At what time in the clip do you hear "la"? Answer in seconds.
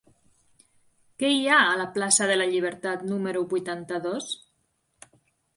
1.81-1.85, 2.39-2.47